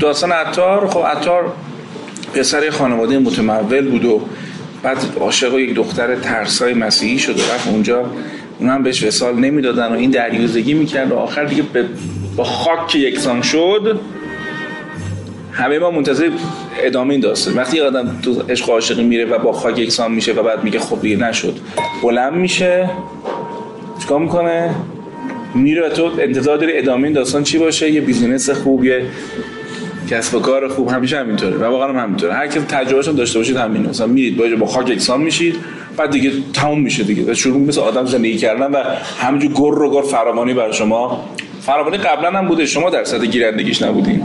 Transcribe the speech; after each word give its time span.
داستان 0.00 0.32
عطار 0.32 0.86
خب 0.86 1.06
عطار 1.06 1.52
پسر 2.34 2.70
خانواده 2.70 3.18
متمول 3.18 3.90
بود 3.90 4.04
و 4.04 4.20
بعد 4.82 4.96
عاشق 5.20 5.58
یک 5.58 5.74
دختر 5.74 6.16
ترسای 6.16 6.74
مسیحی 6.74 7.18
شد 7.18 7.38
و 7.38 7.42
رفت 7.42 7.68
اونجا. 7.68 8.10
اون 8.58 8.68
هم 8.70 8.82
بهش 8.82 9.04
وسال 9.04 9.34
نمی‌دادن 9.34 9.92
و 9.92 9.92
این 9.92 10.10
دریوزگی 10.10 10.74
می‌کرد 10.74 11.12
و 11.12 11.16
آخر 11.16 11.44
دیگه 11.44 11.62
با 12.36 12.44
خاک 12.44 12.96
یکسان 12.96 13.42
شد. 13.42 14.00
همه 15.52 15.78
ما 15.78 15.90
منتظر 15.90 16.30
ادامه 16.78 17.10
این 17.10 17.20
داستان. 17.20 17.54
وقتی 17.54 17.76
یه 17.76 17.82
آدم 17.82 18.20
تو 18.22 18.42
عشق 18.48 18.70
عاشقی 18.70 19.04
میره 19.04 19.24
و 19.24 19.38
با 19.38 19.52
خاک 19.52 19.78
یکسان 19.78 20.12
میشه 20.12 20.32
و 20.32 20.42
بعد 20.42 20.64
میگه 20.64 20.78
خب 20.78 21.00
دیگه 21.00 21.16
نشد 21.16 21.56
بلند 22.02 22.32
میشه. 22.32 22.90
چیکار 24.00 24.18
می‌کنه؟ 24.18 24.74
میره 25.54 25.86
و 25.86 25.88
تو 25.88 26.10
انتظار 26.18 26.56
داری 26.56 26.78
ادامه 26.78 27.04
این 27.04 27.12
داستان 27.12 27.42
چی 27.42 27.58
باشه؟ 27.58 27.90
یه 27.90 28.00
بیزینس 28.00 28.50
خوب 28.50 28.84
یه 28.84 29.02
کسب 30.10 30.34
و 30.34 30.40
کار 30.40 30.68
خوب 30.68 30.90
همیشه 30.90 31.18
همینطوره. 31.18 31.56
و 31.56 31.64
واقعا 31.64 31.88
هم 31.88 31.96
همینطوره. 31.96 32.34
هر 32.34 32.46
کی 32.46 32.60
تجربهشون 32.60 33.14
داشته 33.14 33.38
باشید 33.38 33.56
همین 33.56 33.86
مثلا 33.86 34.06
میرید 34.06 34.36
با 34.36 34.44
با 34.58 34.66
خاک 34.66 34.88
یکسان 34.88 35.20
میشید 35.20 35.56
بعد 35.96 36.10
دیگه 36.10 36.32
تموم 36.52 36.80
میشه 36.80 37.02
دیگه. 37.02 37.32
و 37.32 37.34
شروع 37.34 37.60
مثل 37.60 37.80
آدم 37.80 38.06
زندگی 38.06 38.36
کردن 38.36 38.70
و 38.70 38.82
همینجور 39.18 39.52
گر 39.52 39.78
رو 39.78 39.90
گر 39.94 40.02
فراوانی 40.02 40.54
برای 40.54 40.72
شما. 40.72 41.24
فراوانی 41.60 41.96
قبلا 41.96 42.38
هم 42.38 42.46
بوده 42.48 42.66
شما 42.66 42.90
در 42.90 43.04
صد 43.04 43.24
گیرندگیش 43.24 43.82
نبودین. 43.82 44.22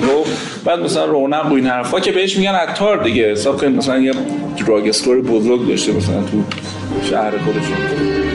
خب 0.00 0.24
بعد 0.64 0.80
مثلا 0.80 1.04
رونق 1.04 1.52
و 1.52 1.54
این 1.54 1.66
حرفا 1.66 2.00
که 2.00 2.12
بهش 2.12 2.36
میگن 2.36 2.52
عطار 2.54 3.02
دیگه. 3.04 3.30
حساب 3.30 3.60
کنید 3.60 3.76
مثلا 3.76 3.98
یه 3.98 4.12
دراگ 4.66 4.88
استور 4.88 5.20
بزرگ 5.20 5.68
داشته 5.68 5.92
مثلا 5.92 6.22
تو 6.22 6.44
شهر 7.02 7.38
خودشون 7.38 8.33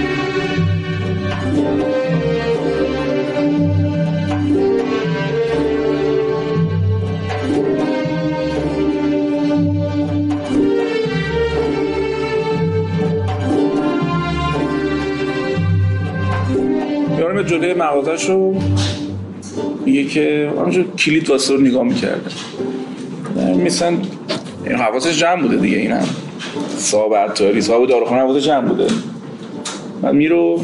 مغازش 17.80 18.30
رو 18.30 18.56
میگه 19.86 20.04
که 20.04 20.52
آنجا 20.58 20.84
کلید 20.84 21.30
واسه 21.30 21.54
رو 21.54 21.62
نگاه 21.62 21.84
می‌کرده 21.84 22.32
مثلا 23.66 23.98
حواسش 24.78 25.20
جمع 25.20 25.42
بوده 25.42 25.58
دیگه 25.58 25.78
این 25.78 25.92
هم. 25.92 26.08
صاحب 26.78 27.14
عطاری 27.14 27.62
صاحب 27.62 27.88
داروخانه 27.88 28.22
حواسش 28.22 28.46
جمع 28.46 28.68
بوده. 28.68 28.88
بعد 30.02 30.14
میرو 30.14 30.62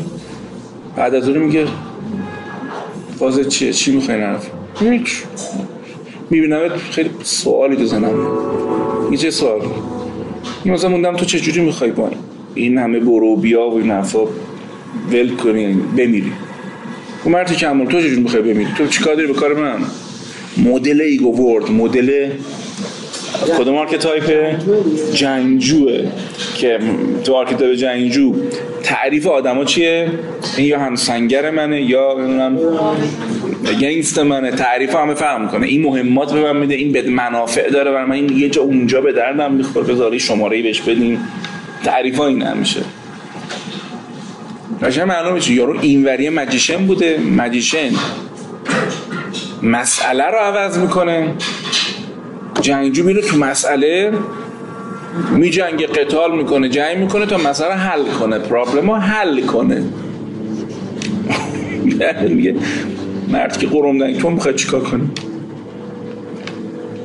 بعد 0.96 1.16
از 1.16 1.30
اون 1.30 1.38
میگه 1.38 1.66
بازه 3.20 3.46
چیه؟ 3.46 3.74
چی 3.74 3.96
می‌خوای 3.96 4.18
نرف 4.18 4.50
می‌بینم 6.30 6.70
خیلی 6.92 7.10
سوالی 7.24 7.76
تو 7.76 7.86
زنم 7.86 8.14
این 9.10 9.18
چه 9.18 9.32
سوالی 9.32 9.66
این 10.64 10.74
مثلا 10.74 10.90
موندم 10.90 11.16
تو 11.16 11.26
چجوری 11.26 11.62
می‌خوای 11.62 11.92
با 11.92 12.10
این 12.56 12.78
همه 12.78 13.00
برو 13.00 13.36
بیا 13.36 13.70
و 13.70 13.78
این 13.78 13.92
حرفا 13.92 14.24
ول 15.12 15.36
کنی 15.36 15.74
بمیری. 15.74 16.32
خب 17.26 17.32
مرد 17.32 17.54
کمال 17.54 17.88
تو 17.88 18.02
چجور 18.02 18.20
می‌خوای 18.20 18.42
بمیری؟ 18.42 18.70
تو 18.78 18.88
چیکار 18.88 19.16
داری 19.16 19.28
به 19.28 19.34
کار 19.34 19.54
من؟ 19.54 19.78
مدل 20.58 21.02
ego 21.02 21.32
world 21.32 21.72
مدل 21.72 22.30
کدوم 23.58 23.76
archetype 23.76 24.56
جنگجوه 25.14 26.08
که 26.56 26.80
تو 27.24 27.34
archetype 27.34 27.76
جنگجو. 27.76 28.36
تعریف 28.84 29.28
آدما 29.28 29.66
چیه؟ 29.66 30.12
این 30.58 30.68
یا 30.68 30.80
همسنگر 30.80 31.52
منه 31.52 31.82
یا 31.82 32.16
نمی‌دونم 32.20 32.58
گنگستر 33.82 34.20
منه. 34.20 34.52
تعریف 34.52 34.96
همه 34.96 35.14
فهم 35.14 35.48
کنه 35.48 35.68
این 35.68 35.82
مهمات 35.82 36.34
به 36.34 36.54
من 36.54 36.58
میده 36.58 36.76
این 36.76 36.92
یه 36.92 37.10
منافع 37.10 37.70
داره 37.70 37.92
و 37.92 38.06
من. 38.06 38.12
این 38.12 38.38
یه 38.38 38.50
جا 38.50 38.62
اونجا 38.62 39.02
به 39.02 39.12
دردم 39.12 39.54
می‌خوره. 39.54 39.86
بذار 39.86 40.09
یه 40.09 40.20
شماره 40.20 40.62
بهش 40.62 40.82
بدیم. 40.82 41.20
تعریف 41.84 42.18
ها 42.18 42.28
این 42.28 42.42
همیشه 42.42 42.82
قشنگ 44.84 45.08
معلوم 45.08 45.34
میشه 45.34 45.54
یارو 45.54 45.80
اینوری 45.82 46.30
magician 46.30 46.88
بوده. 46.88 47.18
magician 47.38 47.90
مسئله 49.64 50.24
رو 50.24 50.38
عوض 50.38 50.78
می‌کنه. 50.78 51.34
جنگجو 52.62 53.04
میره 53.04 53.22
تو 53.22 53.38
مسئله 53.38 54.12
می 55.32 55.50
جنگ 55.50 55.86
قتال 55.86 56.38
می‌کنه 56.38 56.70
جنگ 56.70 56.98
می‌کنه 56.98 57.26
تا 57.26 57.38
مسئله 57.38 57.74
حل 57.74 58.04
کنه. 58.06 58.40
پرابلم 58.40 58.92
رو 58.92 58.96
حل 58.96 59.42
کنه. 59.42 59.84
میگه 62.30 62.56
مرد 63.28 63.58
که 63.58 63.68
قرم 63.68 63.98
دنگ 63.98 64.18
تو 64.18 64.30
می‌خواد 64.30 64.56
چیکار 64.56 64.82
کنی؟ 64.82 65.10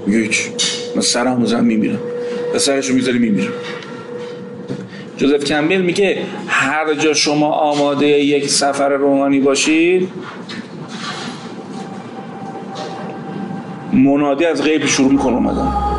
میگه 0.06 0.18
هیچ. 0.18 0.48
من 0.96 1.02
سرم 1.02 1.44
زن 1.44 1.64
میمیرم. 1.64 1.98
و 2.54 2.58
سرشو 2.58 2.94
می‌ذاری 2.94 3.18
میمیرم. 3.18 3.52
جوزف 5.16 5.44
کمبل 5.44 5.80
میگه 5.80 6.18
هر 6.60 6.94
جا 6.94 7.14
شما 7.14 7.52
آماده 7.52 8.06
یک 8.06 8.48
سفر 8.48 8.88
روحانی 8.88 9.40
باشید 9.40 10.08
منادی 13.92 14.44
از 14.44 14.62
غیب 14.62 14.86
شروع 14.86 15.12
می‌کنه 15.12 15.34
اومدن. 15.34 15.89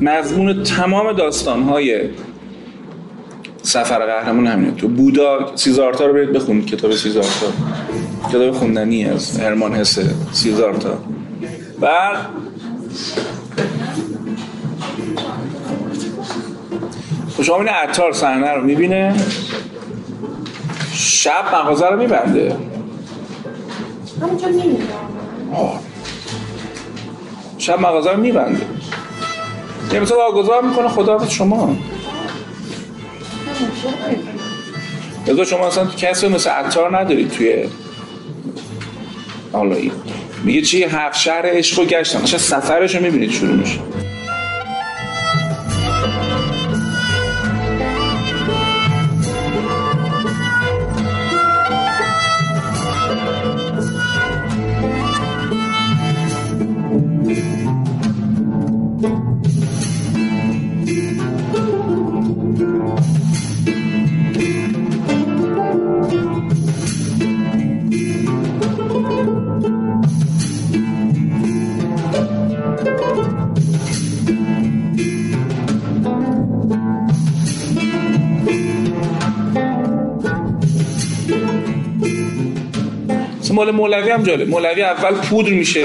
مضمون 0.00 0.62
تمام 0.62 1.12
داستان 1.12 1.62
های 1.62 2.08
سفر 3.62 4.06
قهرمان 4.06 4.46
همینه. 4.46 4.72
تو 4.72 4.88
بودا 4.88 5.52
سیزارتا 5.54 6.06
رو 6.06 6.12
برید 6.12 6.32
بخونید 6.32 6.66
کتاب 6.66 6.92
سیزارتا. 6.92 7.46
کتاب 8.28 8.50
خوندنی 8.50 9.04
از 9.04 9.40
هرمان 9.40 9.74
هسه 9.74 10.10
سیزارتا. 10.32 10.98
بعد 11.80 12.16
خب 17.36 17.42
شما 17.42 17.56
این 17.56 17.68
عطار 17.68 18.12
صحنه 18.12 18.52
رو 18.52 18.64
می‌بینه 18.64 19.14
شب 20.92 21.44
مغازه 21.54 21.86
رو 21.86 21.98
میبنده. 21.98 22.56
همونجا 24.22 24.48
شب 27.58 27.80
مغازه 27.80 28.10
رو 28.10 28.20
میبنده. 28.20 28.60
یه 29.92 30.00
مثلا 30.00 30.16
واگذار 30.16 30.62
می‌کنه 30.62 30.88
خدا 30.88 31.28
شما. 31.28 31.76
بذار 35.26 35.44
شما 35.44 35.66
اصلا 35.66 35.86
کسی 35.86 36.28
مثل 36.28 36.50
عطار 36.50 36.98
ندارید 36.98 37.30
توی 37.30 37.64
حالا 39.52 39.76
میگه 40.44 40.62
چی؟ 40.62 40.84
هفت 40.84 41.18
شهر 41.18 41.42
عشق 41.44 41.78
رو 41.78 41.84
گشتم 41.84 42.24
چه 42.24 42.38
سفرش 42.38 42.94
رو 42.94 43.02
می‌بینید 43.02 43.30
شروع 43.30 43.54
میشه. 43.56 43.78
هم 84.20 84.26
جالب. 84.26 84.48
مولوی 84.48 84.82
اول 84.82 85.14
پودر 85.14 85.50
میشه. 85.50 85.84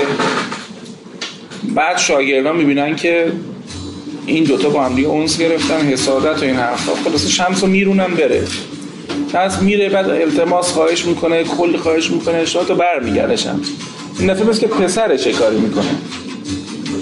بعد 1.75 1.97
شاگردان 1.97 2.57
می‌بینن 2.57 2.95
که 2.95 3.31
این 4.25 4.43
دوتا 4.43 4.69
با 4.69 4.83
هم 4.83 4.95
دیگه 4.95 5.07
اونس 5.07 5.37
گرفتن 5.37 5.81
حسادت 5.81 6.41
و 6.41 6.45
این 6.45 6.55
حرفا. 6.55 6.91
خلاص 6.95 7.27
شمس 7.27 7.63
رو 7.63 7.69
میرونن 7.69 8.07
بره. 8.07 8.43
شمس 9.31 9.61
میره 9.61 9.89
بعد 9.89 10.09
التماس 10.09 10.71
خواهش 10.71 11.05
می‌کنه 11.05 11.43
کلی 11.43 11.77
خواهش 11.77 12.11
می‌کنه 12.11 12.35
اشتباه 12.35 12.65
تو 12.65 12.75
برمیگرده 12.75 13.35
شمس. 13.35 13.69
این 14.19 14.33
دفعه 14.33 14.59
که 14.59 14.67
پسرش 14.67 15.27
کاری 15.27 15.57
می‌کنه. 15.57 15.95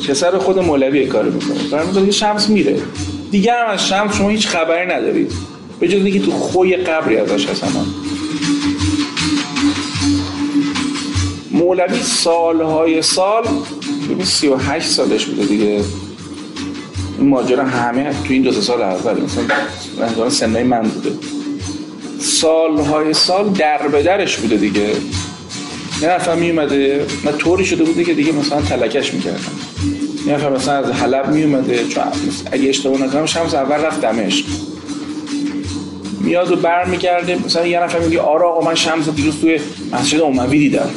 پسر 0.09 0.37
خود 0.37 0.59
مولوی 0.59 1.05
کاری 1.05 1.29
می‌کنه. 1.29 1.57
برمیگرده 1.71 2.11
شمس 2.11 2.49
میره. 2.49 2.77
دیگه 3.31 3.53
هم 3.53 3.69
از 3.69 3.87
شمس 3.87 4.17
شما 4.17 4.29
هیچ 4.29 4.47
خبری 4.47 4.93
ندارید. 4.93 5.31
به 5.79 5.87
جز 5.87 6.05
اینکه 6.05 6.19
تو 6.19 6.31
خوی 6.31 6.75
قبری 6.75 7.17
ازش 7.17 7.47
هست 7.47 7.63
مولوی 11.53 12.03
سالهای 12.03 13.01
سال 13.01 13.43
ببین 14.09 14.25
38 14.25 14.89
سالش 14.89 15.25
بوده 15.25 15.45
دیگه. 15.45 15.81
این 17.19 17.29
ماجرا 17.29 17.65
همه 17.65 18.09
تو 18.09 18.33
این 18.33 18.41
دو 18.41 18.51
سال 18.51 18.81
اول 18.81 19.21
مثلا 19.21 20.29
سنای 20.29 20.63
من 20.63 20.81
بوده. 20.81 21.11
سالهای 22.19 23.13
سال 23.13 23.49
در 23.49 23.87
به 23.87 24.03
درش 24.03 24.37
بوده 24.37 24.57
دیگه. 24.57 24.89
یه 26.01 26.09
نفر 26.09 26.35
می 26.35 26.49
اومده 26.49 27.05
من 27.23 27.31
طوری 27.37 27.65
شده 27.65 27.83
بوده 27.83 28.03
که 28.03 28.13
دیگه 28.13 28.31
مثلا 28.31 28.61
تلکش 28.61 29.13
می‌کردن 29.13 29.39
یه 30.27 30.33
نفر 30.33 30.49
مثلا 30.49 30.73
از 30.73 30.91
حلب 30.91 31.29
می 31.29 31.43
اومده 31.43 31.87
چون 31.87 32.03
اگه 32.51 32.69
اشتباه 32.69 33.01
نکنم 33.01 33.25
شمس 33.25 33.53
اول 33.53 33.75
رفت 33.75 34.01
دمشق. 34.01 34.45
میاد 36.21 36.51
و 36.51 36.55
برمیگرده 36.55 37.45
مثلا 37.45 37.67
یه 37.67 37.83
نفر 37.83 37.99
میگه 37.99 38.21
آره 38.21 38.45
آقا 38.45 38.65
من 38.65 38.75
شمس 38.75 39.09
دیروز 39.09 39.41
توی 39.41 39.59
مسجد 39.91 40.21
اموی 40.21 40.59
دیدم. 40.59 40.89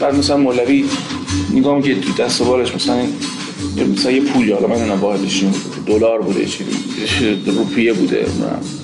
بعد 0.00 0.14
مثلا 0.14 0.36
مولوی 0.36 0.84
نگاه 1.54 1.82
که 1.82 1.94
تو 1.94 2.12
دست 2.12 2.42
بالش 2.42 2.74
مثلا 2.74 2.96
مثلا 3.92 4.12
یه 4.12 4.20
پولی 4.20 4.52
حالا 4.52 4.66
من 4.66 4.76
نمی‌دونم 4.76 5.00
واحدش 5.00 5.44
دلار 5.86 6.22
بوده 6.22 6.46
چی 6.46 6.64
روپیه 7.46 7.92
بوده 7.92 8.26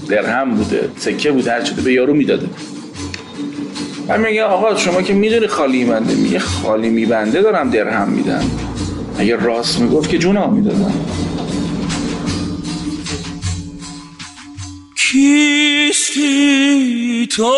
درهم 0.08 0.54
بوده 0.54 0.90
سکه 0.96 1.32
بوده 1.32 1.52
هر 1.52 1.62
چیزی 1.62 1.80
به 1.80 1.92
یارو 1.92 2.14
می‌داده. 2.14 2.48
من 4.08 4.20
میگه 4.20 4.44
آقا 4.44 4.76
شما 4.76 5.02
که 5.02 5.12
می‌دونی 5.12 5.46
خالی 5.46 5.84
منده 5.84 6.14
میگه 6.14 6.38
خالی 6.38 6.88
میبنده 6.88 7.42
دارم 7.42 7.70
درهم 7.70 8.08
میدم. 8.08 8.44
اگه 9.18 9.36
راست 9.36 9.80
می‌گفت 9.80 10.10
که 10.10 10.18
جونا 10.18 10.50
می‌دادم. 10.50 10.92
کیستی 15.92 16.24
تو؟ 17.30 17.50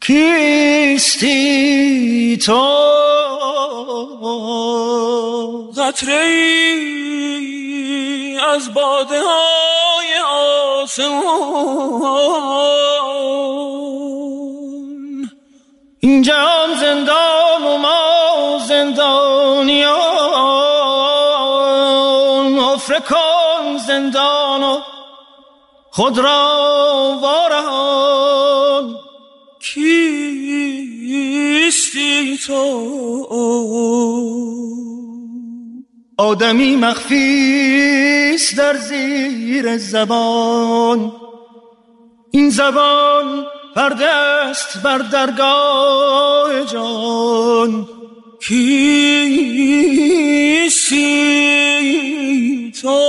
کیستی 0.00 1.30
تو؟ 2.46 2.90
قطره 5.76 6.12
ای 6.12 7.20
از 8.54 8.74
باده 8.74 9.20
های 9.20 10.18
آسمان. 10.82 11.20
این 16.00 16.22
جهان 16.22 16.74
زندان 16.80 17.62
و 17.62 17.76
ما 17.76 18.58
زندانیان. 18.68 20.00
افرکان 22.58 23.78
زندان 23.86 24.62
و 24.62 24.80
خود 25.90 26.18
را 26.18 27.18
وارهان. 27.22 28.29
تو. 32.36 33.26
آدمی 36.18 36.76
مخفیست 36.76 38.56
در 38.56 38.76
زیر 38.76 39.76
زبان. 39.76 41.12
این 42.30 42.50
زبان 42.50 43.46
پرده 43.76 44.08
است 44.08 44.82
بر 44.82 44.98
درگاه 44.98 46.64
جان. 46.64 47.88
کیستی 48.42 48.90
تو؟ 52.82 53.00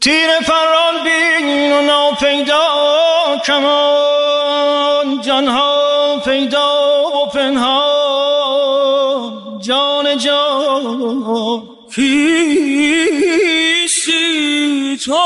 تیر 0.00 0.28
فران 0.46 1.04
بین 1.04 1.72
و 1.72 1.82
ناپیدا 1.82 2.62
کمان. 3.46 4.09
جانها 5.40 6.20
پیدا 6.24 7.00
و 7.08 7.26
پنهان. 7.26 8.50
جان 9.60 10.18
جان 10.18 11.62
کیستی 11.94 13.38
تو. 15.04 15.16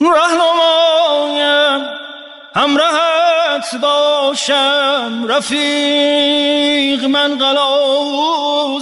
رهنمایم 0.00 1.80
همراهت 2.54 3.74
باشم. 3.82 5.26
رفیق 5.28 7.04
من 7.04 7.38
قلوزم 7.38 8.72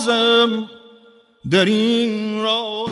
در 1.51 1.65
این 1.65 2.43
راه 2.43 2.87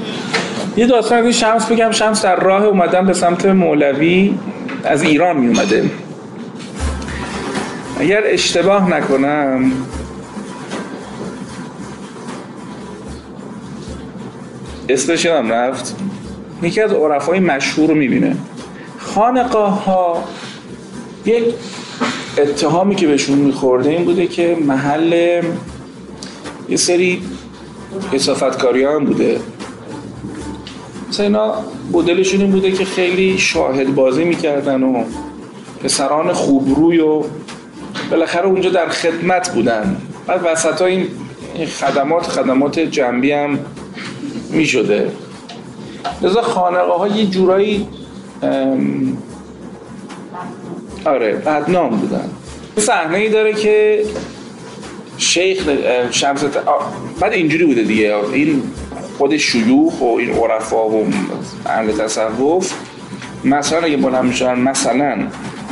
یه 0.76 0.86
داستان 0.86 1.26
از 1.26 1.34
شمس 1.34 1.66
بگم. 1.66 1.90
شمس 1.90 2.22
در 2.22 2.36
راه 2.36 2.64
اومدن 2.64 3.06
به 3.06 3.12
سمت 3.12 3.46
مولوی 3.46 4.34
از 4.84 5.02
ایران 5.02 5.36
می 5.36 5.46
اومده 5.46 5.90
اگر 8.00 8.22
اشتباه 8.24 8.90
نکنم. 8.90 9.72
اسمش 14.88 15.24
یادم 15.24 15.52
رفت. 15.52 15.96
یکی 16.62 16.80
از 16.80 16.92
عرفای 16.92 17.40
مشهور 17.40 17.88
رو 17.88 17.94
می‌بینه. 17.94 18.36
خانقاه 18.98 19.84
ها 19.84 20.24
یک 21.24 21.44
اتهامی 22.38 22.94
که 22.94 23.06
بهشون 23.06 23.38
میخورده 23.38 23.90
این 23.90 24.04
بوده 24.04 24.26
که 24.26 24.56
محل 24.66 25.42
یه 26.68 26.76
سری 26.76 27.22
اصافتکاری 28.12 28.84
هم 28.84 29.04
بوده. 29.04 29.40
مثلا 31.14 31.26
اینا 31.26 31.54
بودلشون 31.92 32.40
این 32.40 32.50
بوده 32.50 32.72
که 32.72 32.84
خیلی 32.84 33.38
شاهد 33.38 33.94
بازی 33.94 34.24
می‌کردن 34.24 34.82
و 34.82 35.04
پسران 35.84 36.32
خوبروی 36.32 36.98
و 36.98 37.22
بالاخره 38.10 38.46
اونجا 38.46 38.70
در 38.70 38.88
خدمت 38.88 39.54
بودن. 39.54 39.96
بعد 40.26 40.40
وسط 40.44 40.80
ها 40.80 40.86
این 40.86 41.06
خدمات 41.80 42.26
خدمات 42.26 42.78
جنبی 42.78 43.32
هم 43.32 43.58
می 44.50 44.66
شده 44.66 45.10
لذا 46.22 46.42
خانقه 46.42 46.92
ها 46.92 47.08
یه 47.08 47.26
جورایی 47.26 47.88
آره 51.04 51.32
بدنام 51.32 51.90
بودن. 51.90 52.30
صحنه 52.76 53.18
ای 53.18 53.28
داره 53.28 53.52
که 53.52 54.04
شیخ 55.18 55.68
شمس 56.10 56.44
بعد 57.20 57.32
اینجوری 57.32 57.64
بوده 57.64 57.82
دیگه. 57.82 58.14
این 58.32 58.62
خود 59.18 59.36
شیوخ 59.36 60.00
و 60.00 60.04
این 60.04 60.30
عرفا 60.30 60.88
و 60.88 61.06
اهل 61.66 61.92
تصوف 61.92 62.72
مثلا 63.44 63.80
اگه 63.80 63.96
بلند 63.96 64.24
میشن 64.24 64.58
مثلا 64.58 65.18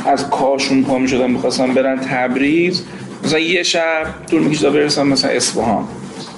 از 0.05 0.29
کاشون 0.29 0.83
پا 0.83 0.97
می‌شدن 0.97 1.31
می‌خواستن 1.31 1.73
برن 1.73 1.99
تبریز 1.99 2.83
مثلا 3.23 3.39
یه 3.39 3.63
شب 3.63 4.05
طول 4.31 4.43
می‌کشه 4.43 4.61
تا 4.61 4.69
برسن 4.69 5.03
مثلا 5.03 5.31
اصفهان. 5.31 5.83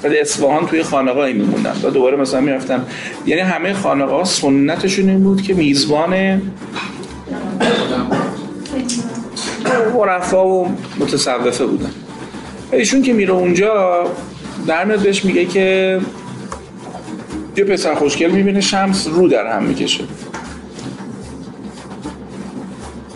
بعد 0.04 0.14
اصفهان 0.14 0.66
توی 0.66 0.84
خانقاهی 0.84 1.34
میموندن. 1.34 1.74
و 1.84 1.90
دوباره 1.90 2.18
مثلا 2.18 2.42
می‌رفتن. 2.42 2.86
یعنی 3.26 3.42
همه 3.42 3.74
خانقاه 3.74 4.26
سنتشون 4.26 5.10
این 5.10 5.24
بود 5.24 5.42
که 5.42 5.54
میزبان 5.54 6.42
عرفا 9.96 10.48
و 10.48 10.68
متصوفه 11.00 11.66
بودن. 11.66 11.92
ایشون 12.72 13.02
که 13.02 13.14
میره 13.14 13.34
اونجا 13.34 14.04
در 14.68 14.86
بهش 14.86 15.26
میگه 15.26 15.46
که 15.46 16.00
یه 17.58 17.64
پسر 17.64 17.96
خوشگل 17.96 18.32
می‌بینه 18.32 18.62
شمس 18.62 19.08
رو 19.08 19.28
در 19.28 19.58
هم 19.58 19.64
می‌کشه. 19.64 20.04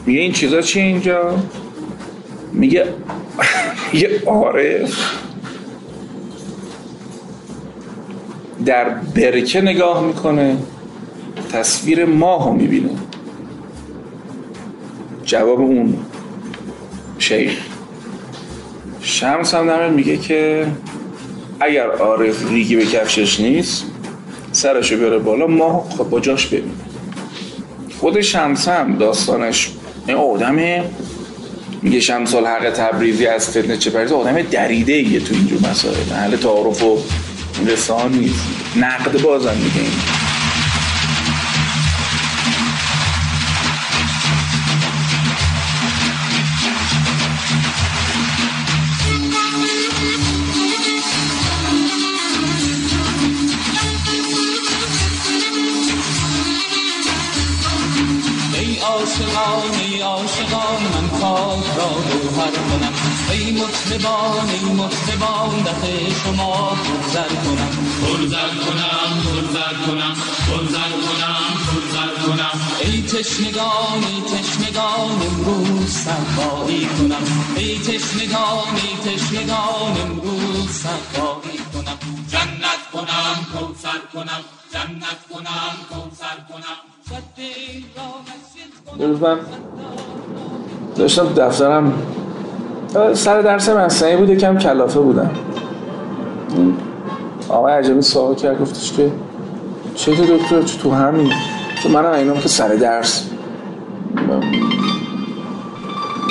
میگه 0.06 0.20
این 0.20 0.32
چیزا 0.32 0.62
چیه 0.62 0.84
اینجا؟ 0.84 1.38
میگه 2.54 2.86
یه 3.94 4.22
عارف 4.26 4.94
در 8.66 8.90
برکه 8.90 9.62
نگاه 9.62 10.06
می‌کنه 10.06 10.58
تصویر 11.52 12.06
ماه 12.06 12.46
رو 12.46 12.54
می‌بینه. 12.54 12.90
جواب 15.24 15.60
اون 15.60 15.98
شیخ. 17.20 17.58
شمس 19.02 19.54
هم 19.54 19.94
میگه 19.94 20.18
که 20.18 20.68
اگر 21.60 21.88
عارف 21.88 22.52
ریگی 22.52 22.76
به 22.76 22.86
کفشش 22.86 23.40
نیست 23.40 23.86
سرشو 24.52 24.98
بیاره 24.98 25.20
بالا 25.20 25.48
ماه 25.48 25.90
خب 25.98 26.04
با 26.04 26.20
جاش 26.20 26.48
ببینه 26.48 26.72
خود 28.00 28.22
شمس 28.22 28.68
هم 28.68 28.98
داستانش 28.98 29.72
این 30.08 30.18
آدم 30.18 30.84
میگه 31.82 32.00
شمس 32.00 32.36
الحق 32.36 32.70
تبریزی 32.70 33.26
از 33.26 33.50
فتنه 33.50 33.78
چه 33.78 33.90
پریزی 33.90 34.14
آدم 34.14 34.42
دریده 34.42 34.94
ایه 34.94 35.20
تو 35.20 35.36
اینجور 35.36 35.70
مسائل. 35.70 35.96
اهل 36.14 36.36
تعارف 36.36 36.84
و 36.84 36.98
رسان 37.68 38.12
نیست. 38.12 38.46
نقد 38.76 39.22
بازم 39.22 39.56
میگه. 39.58 39.80
این 39.80 40.19
ای 59.22 60.02
عاشقان 60.02 60.84
من 60.94 61.20
خاک 61.20 61.66
را 61.78 61.90
گوهر 61.90 62.52
کنم. 62.52 62.94
ای 63.32 63.52
مطربان 63.52 64.50
ای 64.50 64.74
مطربان 64.74 65.62
دف 65.64 65.84
شما 66.24 66.70
پرزر 66.70 67.28
کنم. 67.28 67.72
پرزر 68.02 68.50
کنم 68.66 69.12
پرزر 69.26 69.74
کنم. 69.86 70.16
پرزر 70.48 70.92
کنم 71.06 71.54
پرزر 71.68 72.28
کنم. 72.28 72.60
ای 72.82 73.02
تشنگان 73.02 74.04
ای 74.04 74.22
تشنگان 74.22 75.22
امروز 75.28 75.90
صفایی 75.90 76.86
کنم. 76.86 77.24
ای 77.56 77.80
تشنگان 77.80 78.76
ای 78.76 79.16
تشنگان 79.16 80.02
امروز 80.02 80.70
صفایی 80.70 81.60
کنم. 81.74 82.19
کنم 83.00 83.38
کوثر 83.54 84.00
کنم 84.14 84.42
جنت 84.74 85.20
کنم 85.30 85.74
کوثر 85.90 86.38
کنم 86.50 86.80
من 89.22 89.38
داشتم 90.96 91.34
دفترم. 91.34 91.94
سر 93.14 93.42
درس 93.42 93.70
مصنعی 93.70 94.16
بود 94.16 94.30
یکم 94.30 94.58
کلافه 94.58 95.00
بودم. 95.00 95.32
آقای 97.50 97.74
عجبی 97.74 98.02
سوال 98.02 98.36
کرد 98.36 98.62
گفتش 98.62 98.94
که 98.94 99.12
چه 99.96 100.12
دکتر؟ 100.12 100.62
تو 100.62 100.92
همین؟ 100.92 101.34
چون 101.84 101.92
منم 101.92 102.12
اینام 102.12 102.40
که 102.40 102.48
سر 102.48 102.68
درس. 102.68 103.30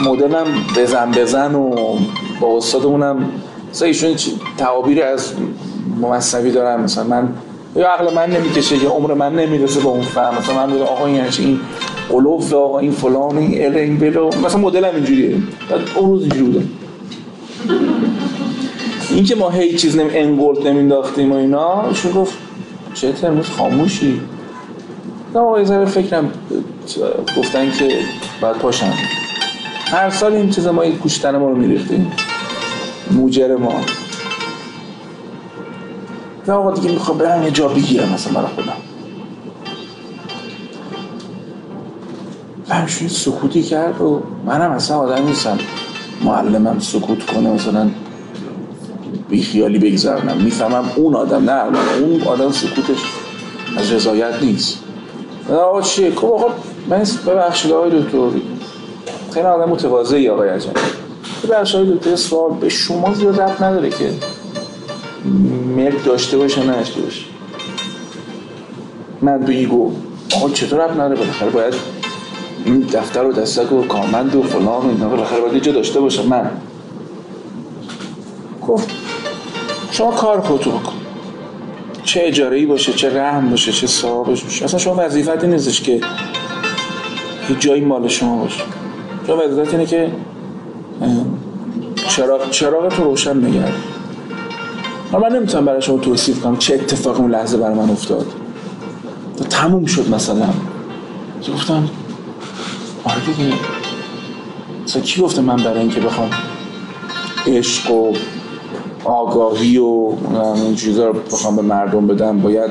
مدلم 0.05 0.47
بزن 0.77 1.11
بزن 1.11 1.55
و 1.55 1.99
با 2.41 2.57
استادمونم 2.57 3.31
مثلا 3.71 3.89
ایشون 3.89 4.17
تعابیری 4.59 5.03
از 5.03 5.33
مصنوی 6.07 6.51
دارن. 6.51 6.81
مثلا 6.81 7.05
من 7.05 7.29
یا 7.77 7.89
عقل 7.89 8.15
من 8.15 8.31
نمی‌کشه 8.31 8.85
یا 8.85 8.91
عمر 8.91 9.15
من 9.15 9.35
نمی‌رسه 9.35 9.81
به 9.81 9.89
اون 9.89 10.01
فهم. 10.01 10.39
مثلا 10.39 10.67
من 10.67 10.73
بودم 10.73 10.85
آقا 10.85 11.07
این 11.07 11.15
یعنی؟ 11.15 11.29
این 11.39 11.61
قلوب 12.09 12.55
آقا 12.55 12.79
این 12.79 12.93
فلان 12.93 13.39
این 13.39 13.67
ال 13.67 13.77
این 13.77 13.99
بلو 13.99 14.31
مثلا 14.45 14.61
مدلم 14.61 14.95
اینجوریه. 14.95 15.37
بعد 15.71 15.81
اون 15.97 16.11
روز 16.11 16.21
اینجوری 16.21 16.43
بودم 16.43 16.69
این 19.11 19.25
که 19.25 19.35
ما 19.35 19.51
هیچ 19.51 19.83
چیز 19.83 19.97
نمی 19.97 20.17
انگولت 20.17 20.67
نمینداختیم 20.67 21.33
و 21.33 21.35
اینا 21.35 21.89
ایشون 21.89 22.13
گفت 22.13 22.35
چه 22.95 23.13
امروز 23.23 23.47
خاموشی. 23.47 24.21
نه 25.35 25.41
آقا 25.41 25.61
یه 25.61 25.85
فکرم 25.85 26.31
گفتن 27.37 27.71
که 27.71 27.89
باید 28.41 28.57
پاشم. 28.57 28.93
هر 29.85 30.11
سال 30.11 30.33
این 30.33 30.51
چیز 30.51 30.67
ما 30.67 30.83
این 30.83 30.97
گوشتن 30.97 31.37
ما 31.37 31.49
رو 31.49 31.57
میریختیم. 31.57 32.13
موجر 33.11 33.57
ما. 33.57 33.81
نه 36.49 36.55
آقا 36.55 36.71
دیگه 36.71 36.91
می‌خوام 36.91 37.19
برم 37.19 37.43
یه 37.43 37.51
جا 37.51 37.69
بگیرم 37.69 38.09
مثلا 38.09 38.33
برای 38.33 38.47
خودم. 38.55 38.73
همچنین 42.69 43.09
سکوتی 43.09 43.63
کرد 43.63 44.01
و 44.01 44.23
منم 44.47 44.71
اصلا 44.71 44.99
آدم 44.99 45.27
نیستم 45.27 45.59
معلمم 46.25 46.79
سکوت 46.79 47.27
کنه 47.27 47.51
مثلا 47.51 47.91
بیخیالی 49.29 49.79
بگذرنم. 49.79 50.37
می‌فهمم 50.37 50.91
اون 50.97 51.15
آدم 51.15 51.51
نه 51.51 51.63
اون 52.01 52.23
آدم 52.23 52.53
سکوتش 52.53 52.99
از 53.77 53.93
رضایت 53.93 54.35
نیست. 54.43 54.79
آقا 55.51 55.83
چیه؟ 55.83 56.15
خب 56.15 56.27
آقا 56.27 56.47
من 56.89 57.05
ببخشید 57.27 57.73
آقای 57.73 58.03
دکتر. 58.03 58.19
خیلی 59.35 59.47
آدم 59.47 59.71
متواضعی 59.71 60.29
آقای 60.29 60.49
عجب. 60.49 60.71
ببخشید 61.45 61.81
آقای 61.81 61.97
دکتر 61.97 62.17
سوال 62.17 62.53
به 62.61 62.69
شما 62.69 63.15
زیاد 63.15 63.41
ربط 63.41 63.63
نداره 63.63 63.91
که. 63.91 64.13
ملک 65.79 66.05
داشته 66.05 66.37
باشه 66.37 66.65
نه 66.65 66.73
داشته 66.73 67.01
باشه. 67.01 67.25
من 69.23 69.45
تو 69.45 69.53
ایگو 69.53 69.93
آقا 70.37 70.51
چطور 70.51 70.85
ربط 70.85 70.93
نداره 70.93 71.15
بالاخره 71.15 71.51
باید 71.51 71.75
این 72.65 72.81
دفتر 72.81 73.25
و 73.25 73.33
دستک 73.33 73.73
و 73.73 73.83
کارمند 73.83 74.35
و 74.35 74.43
فلان 74.43 74.87
و 74.87 74.89
اینا 74.89 75.09
بالاخره 75.09 75.41
باید 75.41 75.55
یه 75.55 75.61
جا 75.61 75.73
داشته 75.73 76.01
باشه. 76.01 76.23
من. 76.23 76.51
گفت 78.69 78.91
شما 79.91 80.11
کار 80.11 80.41
خودتو 80.41 80.71
بکن. 80.71 80.93
چه 82.05 82.21
اجاره 82.25 82.57
ای 82.57 82.67
باشه 82.67 82.93
چه 82.93 83.21
رحم 83.21 83.51
باشه 83.51 83.73
چه 83.73 83.87
صاحبش 83.87 84.43
باشه. 84.43 84.65
اصلا 84.65 84.79
شما 84.79 84.95
وظیفت 84.99 85.45
این 85.45 85.53
نیستش 85.53 85.81
که 85.81 86.01
هیچ 87.49 87.59
جایی 87.59 87.81
مال 87.81 88.09
شما 88.09 88.37
باشه. 88.37 88.63
شما 89.27 89.37
وظیفت 89.37 89.75
اینه 89.75 89.87
که 89.87 90.11
چراغ 92.09 92.51
چراغ 92.51 92.89
تو 92.89 93.05
روشن 93.05 93.47
نگرد 93.47 93.75
من 95.13 95.37
نمی‌تونم 95.37 95.65
برای 95.65 95.83
شما 95.83 95.99
توصیف 95.99 96.41
کنم 96.41 96.57
چه 96.57 96.75
اتفاقی 96.75 97.19
اون 97.19 97.31
لحظه 97.31 97.57
برای 97.57 97.75
من 97.75 97.91
افتاد. 97.91 98.27
تا 99.37 99.45
تموم 99.45 99.87
شد 99.87 100.11
مثلا. 100.15 100.49
گفتم؟ 101.55 101.89
آره 103.05 103.21
دیگه. 103.37 103.53
مثلا 104.85 105.03
کی 105.03 105.21
گفته 105.21 105.41
من 105.41 105.57
برای 105.57 105.81
اینکه 105.81 106.01
بخوام 106.01 106.31
عشق 107.47 107.91
و 107.91 108.13
آگاهی 109.05 109.79
و 109.79 110.13
این 110.55 110.75
چیزا 110.75 111.07
رو 111.07 111.13
بخوام 111.13 111.57
به 111.57 111.63
مردم 111.63 112.07
بدم؟ 112.07 112.39
باید 112.39 112.71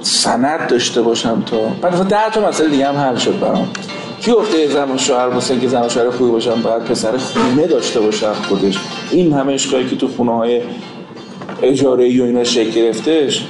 سند 0.00 0.68
داشته 0.68 1.02
باشم 1.02 1.42
تا. 1.46 1.56
بعد 1.82 2.08
ده 2.08 2.30
تا 2.30 2.48
مسئله 2.48 2.68
دیگه 2.68 2.88
هم 2.88 2.96
حل 2.96 3.16
شد 3.16 3.40
برام. 3.40 3.68
کی 4.20 4.32
گفته 4.32 4.68
زن 4.68 4.90
و 4.90 4.98
شوهر 4.98 5.28
واسه 5.28 5.60
که 5.60 5.68
زن 5.68 5.86
و 5.86 5.88
شوهر 5.88 6.10
خوبی 6.10 6.30
باشم 6.30 6.62
باید 6.62 6.84
پسر 6.84 7.16
خونه 7.16 7.66
داشته 7.66 8.00
باشه 8.00 8.32
خودش؟ 8.32 8.78
این 9.10 9.32
همه 9.32 9.52
اشکایی 9.52 9.88
که 9.88 9.96
تو 9.96 10.08
خونه 10.08 10.32
های 10.32 10.62
اجاره 11.62 12.04
ای 12.04 12.20
و 12.20 12.24
اینا 12.24 12.44
شکل 12.44 12.70
گرفتش 12.70 13.46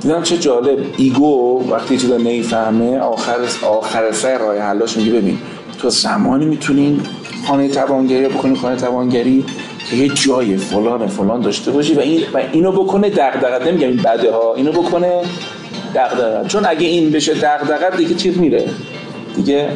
دیدم 0.00 0.22
چه 0.22 0.38
جالب. 0.38 0.78
ایگو 0.96 1.64
وقتی 1.70 1.96
چیزا 1.96 2.16
نمی‌فهمه 2.16 2.98
آخر 2.98 3.36
آخر 3.62 4.12
سر 4.12 4.38
راه 4.38 4.58
حلاش 4.58 4.96
میگه 4.96 5.12
ببین 5.12 5.38
تو 5.78 5.90
زمانی 5.90 6.44
می‌تونین 6.44 7.00
خانه 7.46 7.68
توانگری 7.68 8.28
بکنی 8.28 8.56
خانه 8.56 8.76
توانگری 8.76 9.44
که 9.90 9.96
یه 9.96 10.08
جای 10.08 10.56
فلان 10.56 11.06
فلان 11.06 11.40
داشته 11.40 11.70
باشی 11.70 11.94
و 11.94 12.00
این 12.00 12.22
و 12.34 12.40
اینو 12.52 12.72
بکنه 12.72 13.10
دغدغه. 13.10 13.68
نمیگم 13.68 13.88
این 13.88 13.96
بده 13.96 14.32
ها 14.32 14.54
اینو 14.54 14.72
بکنه 14.72 15.22
دغدغه. 15.94 16.48
چون 16.48 16.66
اگه 16.66 16.86
این 16.86 17.10
بشه 17.10 17.34
دغدغه 17.34 17.96
دیگه 17.96 18.14
چیز 18.14 18.38
میره. 18.38 18.68
دیگه 19.36 19.68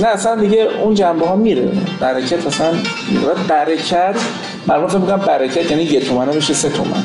نه 0.00 0.06
اصلا 0.06 0.36
دیگه 0.36 0.68
اون 0.82 0.94
جنبه 0.94 1.26
ها 1.26 1.36
میره. 1.36 1.68
برکت 2.00 2.46
اصلا 2.46 2.72
برکت 3.48 4.16
فکر 4.66 4.98
میگم 4.98 5.16
برکت 5.16 5.70
یعنی 5.70 5.82
یه 5.82 6.00
تومنه 6.00 6.32
بشه 6.32 6.54
سه 6.54 6.68
تومن. 6.68 7.02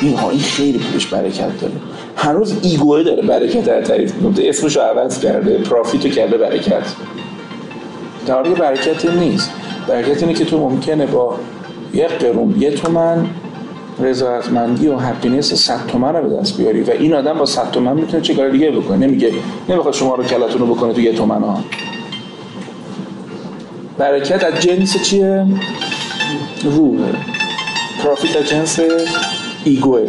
این 0.00 0.16
ها 0.16 0.30
این 0.30 0.40
خیلی 0.40 0.78
پولش 0.78 1.06
برکت 1.06 1.60
داره. 1.60 1.74
هنوز 2.16 2.54
ایگوه 2.62 3.02
داره 3.02 3.22
برکت 3.22 3.64
در 3.64 3.82
تعریف 3.82 4.14
می‌کنه. 4.14 4.48
اسمش 4.48 4.76
رو 4.76 4.82
عوض 4.82 5.20
کرده 5.20 5.58
پرافیتو 5.58 6.08
کرده 6.08 6.38
برکت. 6.38 6.82
در 8.26 8.34
حالی 8.34 8.54
برکت 8.54 9.04
نیست. 9.04 9.50
برکت 9.88 10.22
اینه 10.22 10.34
که 10.34 10.44
تو 10.44 10.58
ممکنه 10.58 11.06
با 11.06 11.36
یک 11.92 12.08
قرون 12.08 12.54
یه 12.58 12.70
تومن 12.70 13.26
رضایتمندی 14.02 14.88
و 14.88 14.96
هپینس 14.96 15.54
100 15.54 15.86
تومن 15.88 16.16
رو 16.16 16.28
به 16.28 16.36
دست 16.36 16.56
بیاری 16.56 16.82
و 16.82 16.90
این 16.90 17.14
آدم 17.14 17.38
با 17.38 17.46
100 17.46 17.70
تومن 17.70 17.92
می‌تونه 17.92 18.22
چه 18.22 18.34
کار 18.34 18.48
دیگه 18.48 18.70
بکنه؟ 18.70 19.06
نمیگه 19.06 19.32
نمی‌خواد 19.68 19.94
شما 19.94 20.14
رو 20.14 20.24
کلتون 20.24 20.60
رو 20.60 20.66
بکنه 20.66 20.92
تو 20.92 21.00
یه 21.00 21.12
تومن 21.12 21.42
ها 21.42 21.64
برکت 23.98 24.44
از 24.44 24.60
جنس 24.60 25.02
چیه؟ 25.02 25.46
روحه 26.64 27.14
profit 28.04 28.36
از 28.36 28.48
جنس 28.48 28.80
ego 29.64 29.86
ه. 29.86 30.00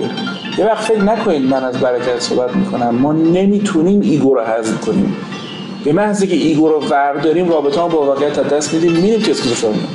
یه 0.57 0.65
وقت 0.65 0.83
فکر 0.83 1.01
نکنید 1.01 1.41
من 1.41 1.63
از 1.63 1.77
برکت 1.77 2.19
صحبت 2.19 2.55
می‌کنم. 2.55 2.95
ما 2.95 3.13
نمی‌تونیم 3.13 4.01
ego 4.01 4.33
رو 4.33 4.41
حذف 4.41 4.81
کنیم. 4.81 5.15
به 5.83 5.93
محضی 5.93 6.27
که 6.27 6.35
ego 6.35 6.69
رو 6.69 6.79
ورداریم 6.89 7.49
رابطه 7.49 7.81
با 7.81 8.05
واقعیت 8.05 8.39
دست 8.49 8.73
میدیم 8.73 8.91
میریم 8.91 9.21
که 9.21 9.31
اسکیزوفرنی 9.31 9.87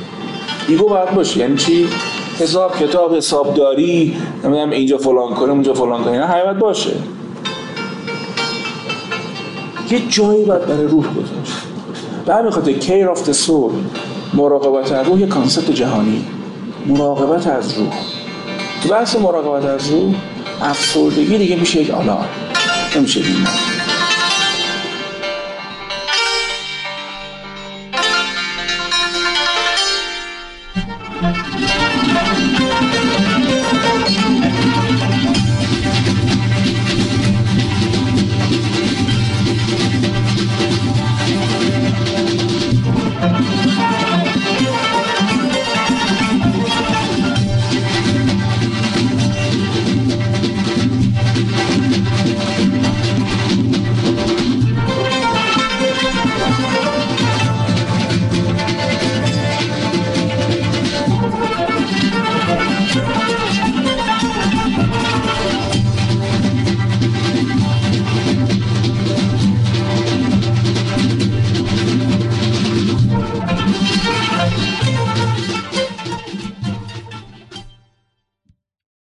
ego 0.67 0.89
باید 0.89 1.11
باشه. 1.11 1.39
یعنی 1.39 1.57
چی؟ 1.57 1.87
حساب 2.39 2.79
کتاب 2.79 3.15
حسابداری 3.15 4.17
نمی‌دونم 4.43 4.69
اینجا 4.69 4.97
فلان 4.97 5.33
کنیم 5.33 5.51
اونجا 5.51 5.73
فلان 5.73 6.03
کنیم. 6.03 6.21
اینا 6.21 6.43
باید 6.43 6.59
باشه. 6.59 6.91
یه 9.91 10.01
جایی 10.09 10.45
باید 10.45 10.65
برای 10.65 10.87
روح 10.87 11.05
گذاشت. 11.13 11.53
همین 12.27 12.51
خاطر 12.51 12.71
Care 12.71 13.09
of 13.09 13.31
Soul 13.31 13.71
مراقبت 14.33 14.91
از 14.91 15.07
روح 15.07 15.19
یه 15.19 15.27
کانسپت 15.27 15.71
جهانی. 15.71 16.25
مراقبت 16.87 17.47
از 17.47 17.77
روح 17.77 17.93
تو 18.83 18.89
بحث 18.89 19.15
مراقبت 19.15 19.65
از 19.65 19.89
روح 19.89 20.15
افسردگی 20.61 21.37
دیگه 21.37 21.55
میشه 21.55 21.81
یک 21.81 21.89
آلار 21.89 22.29
نمیشه 22.95 23.19
بیمار. 23.19 23.76